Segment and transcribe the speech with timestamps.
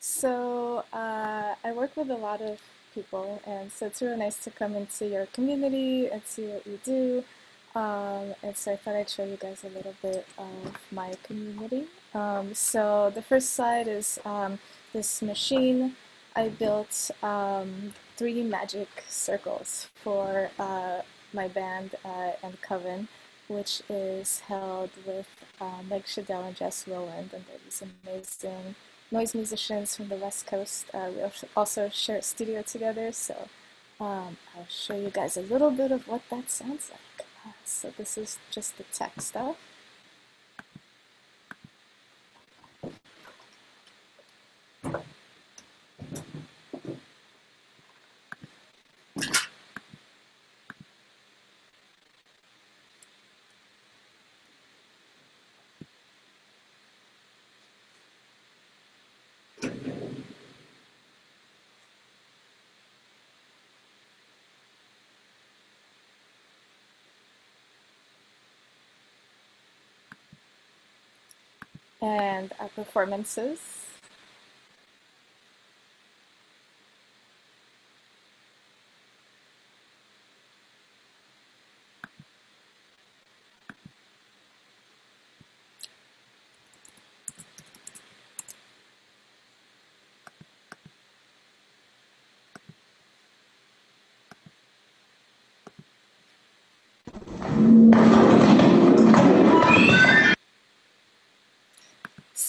[0.00, 2.58] So uh, I work with a lot of
[2.94, 6.80] people, and so it's really nice to come into your community and see what you
[6.82, 7.24] do.
[7.74, 11.86] Um, and so I thought I'd show you guys a little bit of my community.
[12.14, 14.58] Um, so the first slide is um,
[14.94, 15.96] this machine.
[16.34, 21.02] I built um, three magic circles for uh,
[21.34, 23.08] my band uh, and Coven,
[23.48, 25.28] which is held with
[25.60, 28.74] uh, Meg Shadell and Jess Rowland, and they're these amazing
[29.10, 30.86] noise musicians from the West Coast.
[30.94, 31.22] Uh, we
[31.56, 33.48] also share a studio together, so
[34.00, 37.26] um, I'll show you guys a little bit of what that sounds like.
[37.46, 39.56] Uh, so this is just the tech stuff.
[72.02, 73.79] And our performances.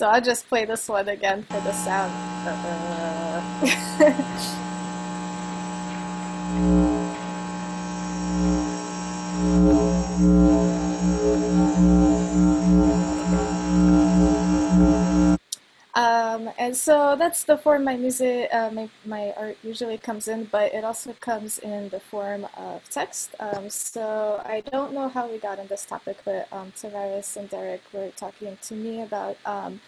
[0.01, 2.11] So I'll just play this one again for the sound.
[2.47, 3.37] Uh,
[4.61, 4.70] Um,
[17.11, 20.85] so that's the form my music, uh, my, my art usually comes in, but it
[20.85, 23.35] also comes in the form of text.
[23.37, 27.49] Um, so I don't know how we got on this topic, but um, Tavares and
[27.49, 29.81] Derek were talking to me about um,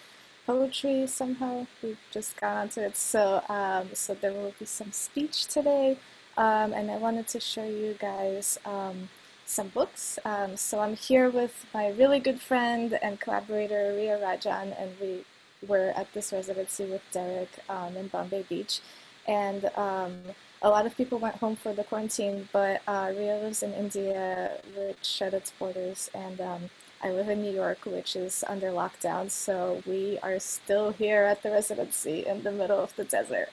[0.46, 1.66] poetry somehow.
[1.82, 2.98] We just got onto it.
[2.98, 5.98] So, um, so there will be some speech today,
[6.36, 9.08] um, and I wanted to show you guys um,
[9.46, 10.20] some books.
[10.26, 15.24] Um, so I'm here with my really good friend and collaborator Ria Rajan, and we
[15.68, 18.82] were at this residency with Derek um, in Bombay Beach.
[19.28, 20.16] And um,
[20.62, 24.52] a lot of people went home for the quarantine, but uh, Ria lives in India,
[24.76, 26.70] which shut its borders, and um,
[27.04, 29.30] I live in New York, which is under lockdown.
[29.30, 33.50] So we are still here at the residency in the middle of the desert,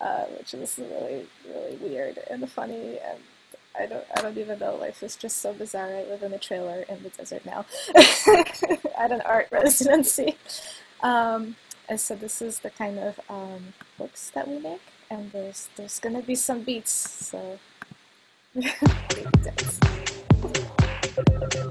[0.00, 2.98] uh, which is really, really weird and funny.
[2.98, 3.18] And
[3.78, 4.76] I don't, I don't even know.
[4.76, 5.88] Life is just so bizarre.
[5.88, 7.66] I live in a trailer in the desert now
[8.98, 10.36] at an art residency.
[11.04, 11.56] Um,
[11.86, 16.00] and so this is the kind of um, books that we make, and there's there's
[16.00, 16.92] gonna be some beats.
[16.92, 17.58] So.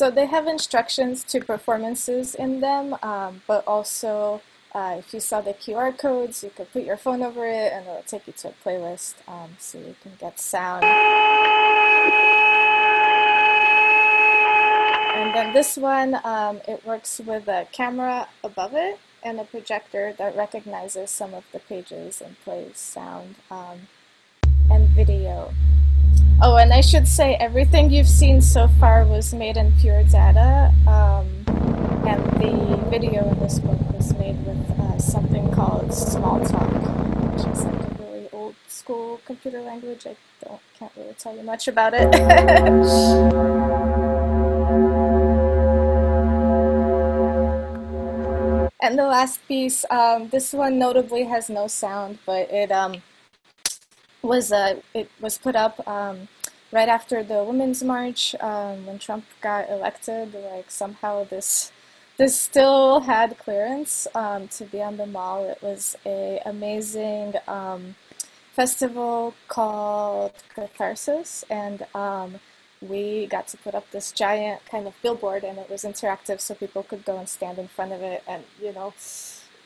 [0.00, 4.40] So they have instructions to performances in them, um, but also
[4.74, 7.86] uh, if you saw the QR codes, you could put your phone over it and
[7.86, 10.84] it'll take you to a playlist um, so you can get sound.
[15.16, 20.14] And then this one, um, it works with a camera above it and a projector
[20.16, 23.80] that recognizes some of the pages and plays sound um,
[24.70, 25.52] and video.
[26.42, 30.72] Oh, and I should say everything you've seen so far was made in pure data,
[30.86, 31.26] um,
[32.08, 37.62] and the video in this book was made with uh, something called Smalltalk, which is
[37.62, 40.06] like a really old school computer language.
[40.06, 42.14] I don't can't really tell you much about it.
[48.80, 53.02] and the last piece, um, this one notably has no sound, but it um,
[54.22, 56.28] was uh, it was put up um,
[56.72, 60.34] right after the Women's March um, when Trump got elected.
[60.34, 61.72] Like somehow this
[62.16, 65.48] this still had clearance um, to be on the mall.
[65.48, 67.96] It was a amazing um,
[68.52, 72.40] festival called Catharsis, and um,
[72.80, 76.54] we got to put up this giant kind of billboard, and it was interactive, so
[76.54, 78.92] people could go and stand in front of it, and you know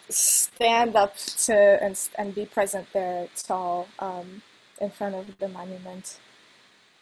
[0.09, 4.43] stand up to and, and be present there tall um,
[4.81, 6.19] in front of the monument.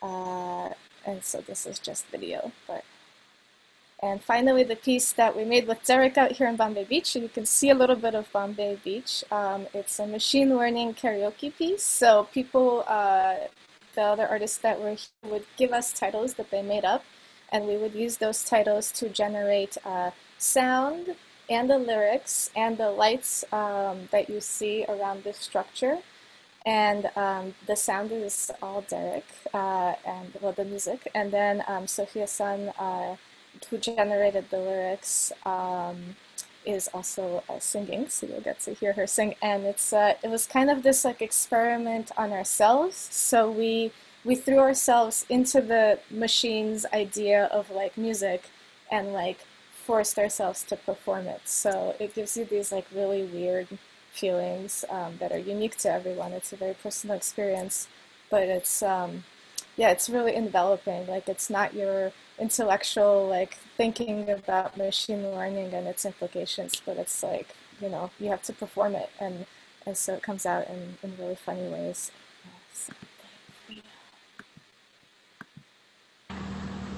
[0.01, 0.71] Uh,
[1.07, 2.85] and so this is just video, but
[4.05, 7.29] and finally, the piece that we made with Derek out here in Bombay Beach, you
[7.29, 9.23] can see a little bit of Bombay Beach.
[9.31, 11.85] Um, it's a machine learning karaoke piece.
[11.85, 13.37] So people, uh,
[13.95, 17.05] the other artists that were here would give us titles that they made up,
[17.53, 21.15] and we would use those titles to generate uh, sound
[21.53, 25.99] and the lyrics and the lights um, that you see around this structure.
[26.65, 31.11] And um, the sound is all Derek, uh, and well, the music.
[31.15, 33.17] And then um, Sophia Sun uh,
[33.69, 36.17] who generated the lyrics um,
[36.65, 39.35] is also uh, singing, so you'll get to hear her sing.
[39.43, 42.97] And it's uh, it was kind of this like experiment on ourselves.
[43.11, 43.93] So we
[44.25, 48.45] we threw ourselves into the machine's idea of like music,
[48.91, 49.39] and like
[49.87, 51.43] forced ourselves to perform it.
[51.44, 53.69] So it gives you these like really weird
[54.12, 56.32] feelings um, that are unique to everyone.
[56.32, 57.88] It's a very personal experience,
[58.31, 59.25] but it's um,
[59.76, 61.06] yeah, it's really enveloping.
[61.06, 67.23] Like it's not your intellectual like thinking about machine learning and its implications, but it's
[67.23, 69.46] like you know you have to perform it, and
[69.87, 72.11] and so it comes out in, in really funny ways.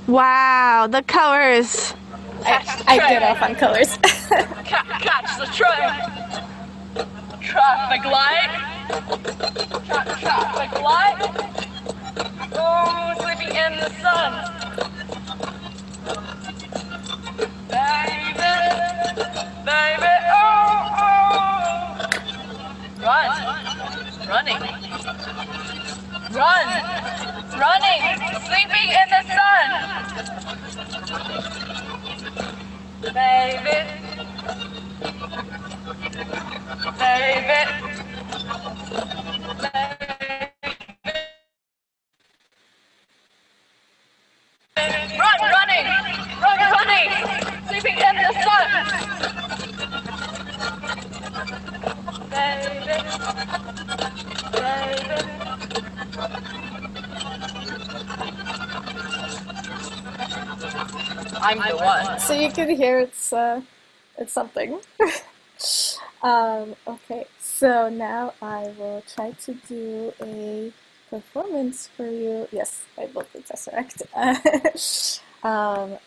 [0.06, 1.94] Wow, the colors.
[2.46, 3.96] I, I get off on colors.
[4.64, 5.90] catch the train.
[7.40, 8.50] Traffic light.
[9.86, 11.18] Tra- traffic light.
[12.54, 14.53] Oh, sleeping in the sun.
[61.44, 62.20] I'm the one.
[62.20, 63.60] So you can hear it's uh,
[64.16, 64.80] it's something.
[66.22, 70.72] um, okay, so now I will try to do a
[71.10, 72.48] performance for you.
[72.50, 74.02] Yes, I built the Tesseract.
[75.44, 75.98] um,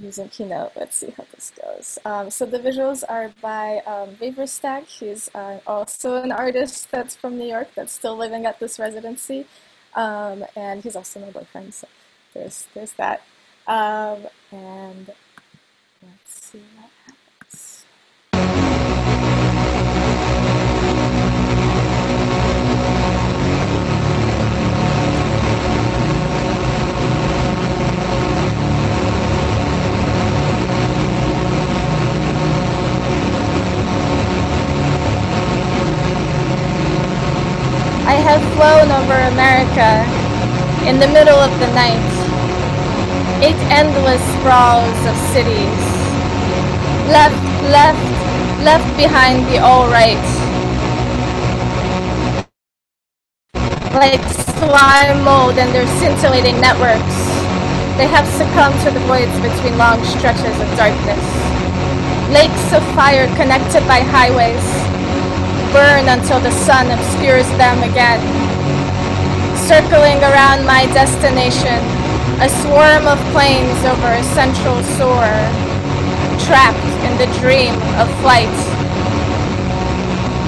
[0.00, 0.72] using Keynote.
[0.76, 1.98] Let's see how this goes.
[2.04, 4.86] Um, so the visuals are by um, Vaverstag.
[4.86, 9.46] He's uh, also an artist that's from New York that's still living at this residency.
[9.94, 11.88] Um, and he's also my boyfriend, so
[12.32, 13.22] there's, there's that.
[13.66, 15.12] Um, and
[16.02, 16.62] let's see
[39.28, 40.04] America
[40.88, 42.00] in the middle of the night.
[43.42, 45.80] Eight endless sprawls of cities.
[47.08, 48.10] Left, left,
[48.64, 50.20] left behind the all right.
[53.92, 54.22] Like
[54.56, 57.16] slime mold and their scintillating networks,
[57.98, 61.24] they have succumbed to the voids between long stretches of darkness.
[62.30, 64.64] Lakes of fire connected by highways,
[65.72, 68.39] burn until the sun obscures them again.
[69.70, 71.78] Circling around my destination,
[72.42, 75.38] a swarm of planes over a central sore,
[76.44, 78.50] trapped in the dream of flight.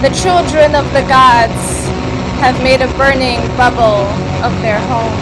[0.03, 1.87] The children of the gods
[2.43, 4.03] have made a burning bubble
[4.43, 5.15] of their home.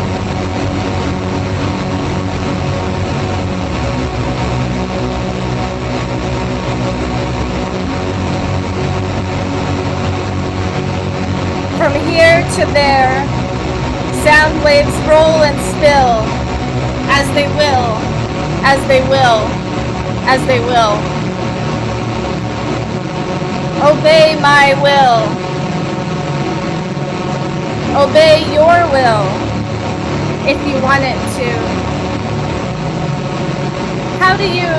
[11.76, 13.39] From here to there,
[14.22, 16.20] sound waves roll and spill,
[17.08, 17.96] as they will,
[18.62, 19.40] as they will,
[20.28, 20.94] as they will.
[23.80, 25.24] Obey my will.
[27.96, 29.24] Obey your will,
[30.46, 31.50] if you want it to.
[34.20, 34.70] How do you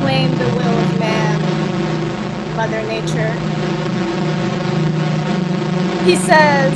[0.00, 3.55] claim the will of man, Mother Nature?
[6.06, 6.72] He says,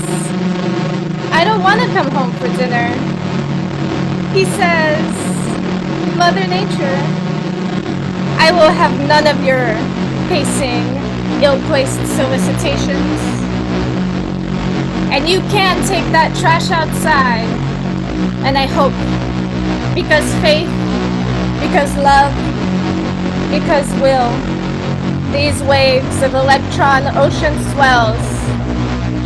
[1.31, 2.89] I don't want to come home for dinner.
[4.35, 5.07] He says,
[6.19, 6.99] Mother Nature,
[8.43, 9.79] I will have none of your
[10.27, 10.83] pacing,
[11.41, 13.21] ill-placed solicitations.
[15.15, 17.47] And you can't take that trash outside.
[18.45, 18.93] And I hope,
[19.95, 20.71] Because faith,
[21.63, 22.35] because love,
[23.51, 24.31] because will,
[25.33, 28.30] these waves of electron ocean swells,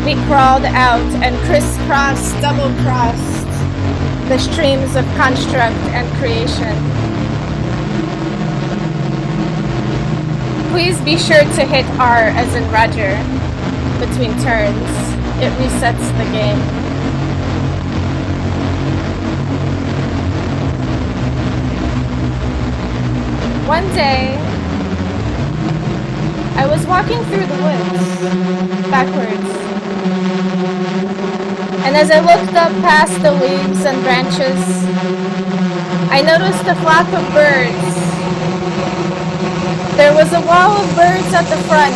[0.04, 3.46] we crawled out and crisscrossed, double-crossed
[4.28, 6.74] the streams of construct and creation.
[10.72, 13.16] Please be sure to hit R as in Roger
[13.98, 14.90] between turns.
[15.40, 16.58] It resets the game.
[23.66, 24.36] One day,
[26.56, 29.73] I was walking through the woods, backwards.
[31.94, 34.58] And as I looked up past the leaves and branches,
[36.10, 37.94] I noticed a flock of birds.
[39.94, 41.94] There was a wall of birds at the front,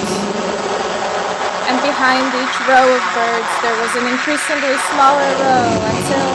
[1.67, 6.31] and behind each row of birds there was an increasingly smaller row until,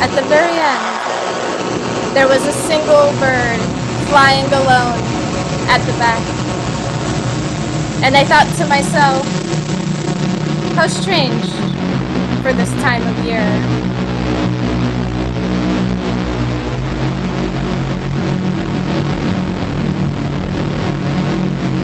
[0.00, 0.88] at the very end,
[2.16, 3.60] there was a single bird
[4.08, 4.96] flying alone
[5.68, 6.24] at the back.
[8.08, 9.20] And I thought to myself,
[10.72, 11.67] how strange
[12.48, 13.44] for this time of year.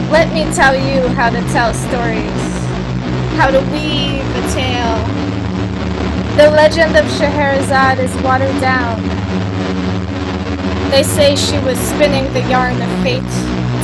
[0.09, 2.41] Let me tell you how to tell stories,
[3.37, 4.97] how to weave a tale.
[6.35, 9.03] The legend of Scheherazade is watered down.
[10.89, 13.21] They say she was spinning the yarn of fate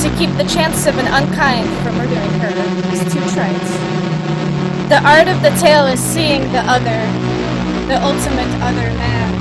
[0.01, 3.60] to keep the chance of an unkind from murdering her is too trite.
[4.91, 6.99] The art of the tale is seeing the other,
[7.87, 9.31] the ultimate other man,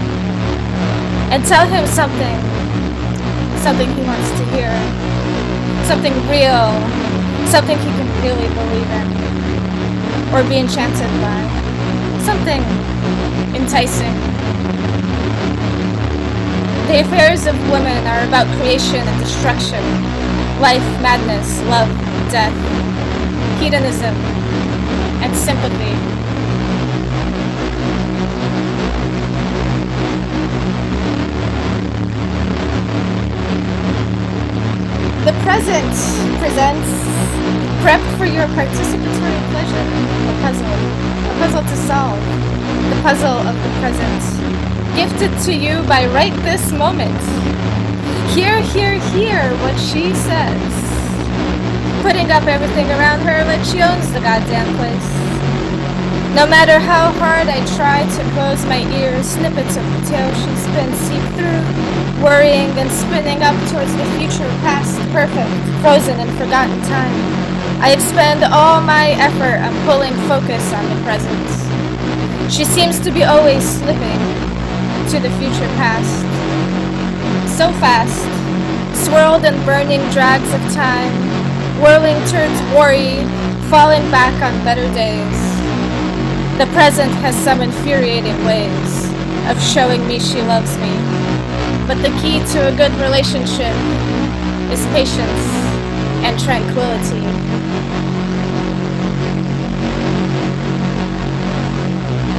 [1.32, 2.38] and tell him something,
[3.58, 4.70] something he wants to hear,
[5.90, 6.70] something real,
[7.50, 9.10] something he can really believe in,
[10.30, 11.42] or be enchanted by,
[12.22, 12.62] something
[13.50, 14.14] enticing.
[16.86, 19.82] The affairs of women are about creation and destruction,
[20.62, 21.90] life, madness, love,
[22.30, 22.54] death,
[23.60, 24.14] hedonism,
[25.22, 25.94] and sympathy.
[35.24, 37.10] The present presents
[37.80, 39.86] Prepped for your participatory pleasure,
[40.28, 40.66] a puzzle.
[40.66, 42.20] A puzzle to solve.
[42.90, 44.20] The puzzle of the present.
[44.94, 47.18] Gifted to you by right this moment.
[48.32, 50.99] Hear, hear, hear what she says.
[52.10, 55.10] Putting up everything around her like she owns the goddamn place.
[56.34, 60.50] No matter how hard I try to close my ears, snippets of the tale she
[60.58, 61.62] spins seep through,
[62.18, 65.54] worrying and spinning up towards the future, past, perfect,
[65.86, 67.14] frozen and forgotten time.
[67.78, 71.46] I expend all my effort on pulling focus on the present.
[72.50, 74.18] She seems to be always slipping
[75.14, 76.26] to the future past.
[77.54, 78.26] So fast,
[79.06, 81.29] swirled in burning drags of time,
[81.80, 83.24] whirling towards worry,
[83.72, 85.40] falling back on better days.
[86.58, 89.08] The present has some infuriating ways
[89.48, 90.92] of showing me she loves me.
[91.88, 93.74] But the key to a good relationship
[94.68, 95.42] is patience
[96.20, 97.24] and tranquility.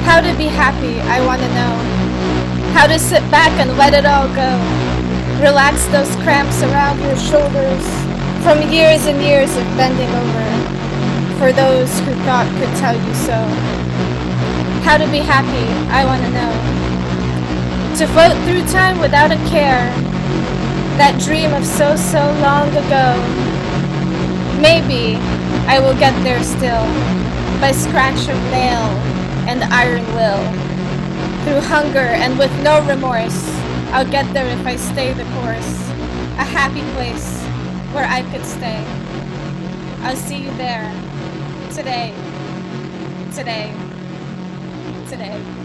[0.05, 2.73] How to be happy, I want to know.
[2.73, 4.51] How to sit back and let it all go.
[5.41, 8.10] Relax those cramps around your shoulders
[8.43, 10.41] from years and years of bending over
[11.37, 13.37] for those who thought could tell you so.
[14.81, 16.53] How to be happy, I want to know.
[17.97, 19.93] To float through time without a care.
[20.97, 23.13] That dream of so, so long ago.
[24.59, 25.21] Maybe
[25.69, 26.85] I will get there still.
[27.61, 28.89] By scratch of nail
[29.45, 30.41] and iron will.
[31.45, 33.45] Through hunger and with no remorse.
[33.93, 35.77] I'll get there if I stay the course.
[36.41, 37.40] A happy place
[37.93, 38.83] where I could stay.
[40.03, 40.91] I'll see you there.
[41.73, 42.13] Today.
[43.33, 43.73] Today
[45.11, 45.60] today.